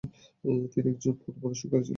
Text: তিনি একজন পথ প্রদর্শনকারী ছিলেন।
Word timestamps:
তিনি 0.71 0.87
একজন 0.93 1.13
পথ 1.15 1.33
প্রদর্শনকারী 1.33 1.55
ছিলেন। 1.77 1.89